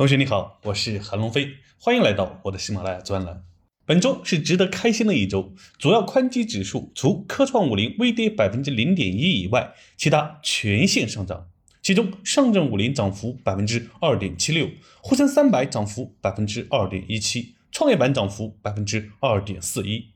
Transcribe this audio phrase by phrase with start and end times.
[0.00, 3.44] 同学你好，我是韩龙飞，欢迎来到我的喜马拉雅专栏。
[3.84, 11.50] 本周是值得开心的一周，主要宽基指数除科创五零微跌百分之零点一以外，其他全线上涨。
[11.82, 14.70] 其中，上证五零涨幅百分之二点七六，
[15.02, 20.06] 沪深三百涨幅百分之二点一七，创业板涨幅百分之二点四一。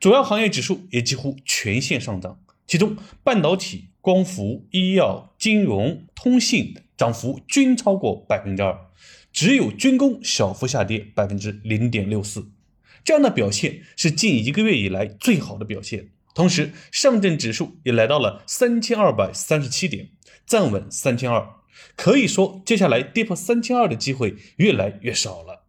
[0.00, 8.76] 主要行业指数也几乎全线上涨，其中半导体、光伏、医药、金融、通信涨幅均超过百分之二，
[9.32, 12.50] 只有军工小幅下跌百分之零点六四。
[13.04, 16.10] 这样的表现是近一个月以来最好的表现。
[16.34, 20.10] 同时，上证指数也来到了三千二百三十七点，
[20.44, 21.48] 站稳三千二，
[21.96, 25.64] 可以说接下来跌破三千二的机会越来越少了。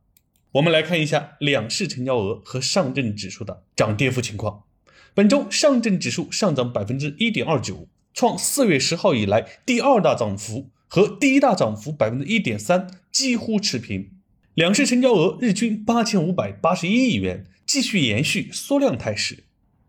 [0.54, 4.64] 我们来看一下两市成交额和上证指数的涨跌幅情况。
[5.14, 14.10] 本周上证指数上涨百分之一点二九，创四月十号以来第二大涨幅，和第一大涨幅百分之一点三几乎持平。
[14.56, 19.46] 两市成交额日均八千五百八十一亿元，继续延续缩量态势。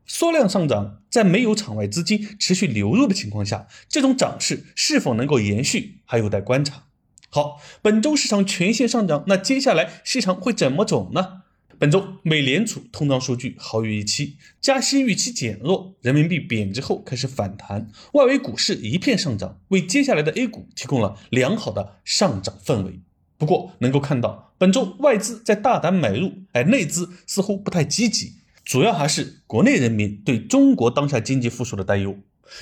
[0.06, 6.84] 缩量上涨，在没有场外资金持续流入的情况下，这种涨势是否能够延续，还有待观察。
[7.30, 11.39] 好，本周市场全线上涨，那接下来市场会怎么走呢？
[11.80, 23.00] 本周美联储通胀数据好于预期，加息预期减弱，人民币贬值后开始反弹，外围股市一片上涨，为接下来的 A 股提供了良好的上涨氛围。
[23.38, 32.18] 不过，能够看到本周外资在大胆买入，哎，内资似乎不太积极，主要还是国内人民对中国当下经济复苏的担忧，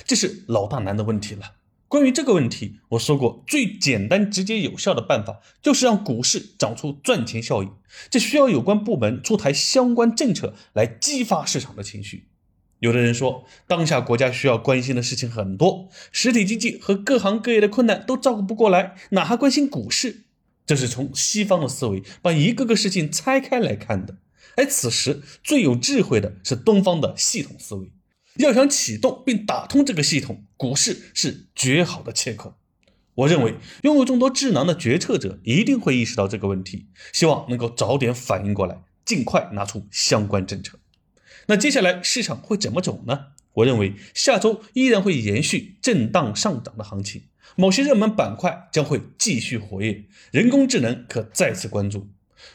[0.06, 1.54] 这是老大难的问题了。
[1.88, 7.70] 关于这个问题，我说过，最简单、直接、有效的办法就是让股市长出赚钱效应，
[8.10, 12.28] 这需要有关部门出台相关政策来激发市场的情绪。
[12.80, 20.24] 有的人说，当下国家需要关心的事情很多，实体经济和各行各业的困难都照顾不过来，哪还关心股市？
[20.66, 24.18] 这是从西方的思维把一个个事情拆开来看的，
[24.56, 27.90] 而此时最有智慧的是东方的系统思维。
[28.38, 32.54] 要想启动并打通这个系统，股市是绝好的切口。
[33.14, 40.78] 我认为，拥有众多智囊的决策者一定会意识到这个问题，希望能够早点反应过来，尽快拿出相关政策。
[41.46, 43.32] 那接下来市场会怎么走呢？
[43.54, 47.24] 我认为下周依然会延续震荡上涨的行情。
[47.56, 52.08] 某些热门板块将会继续活跃，人工智能可再次关注。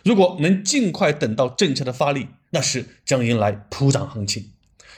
[0.06, 4.53] 如果能尽快等到政策的发力，那时将迎来普涨行情。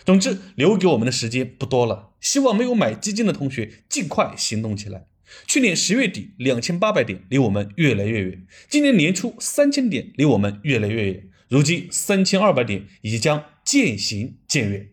[0.06, 5.08] 总之，留给我们的时间不多了，希望没有买基金的同学尽快行动起来。
[5.48, 14.90] 去年十月底两千八百点离我们越来越远，今年年初三千点离我们越来越远，如今三千二百点也将渐行渐远。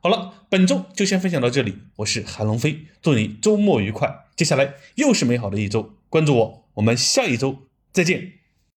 [0.00, 1.78] 好了，本周就先分享到这里。
[1.96, 4.26] 我是韩龙飞，祝你周末愉快。
[4.36, 8.41] 接下来又是美好的一周，关注我，我们下一周再见。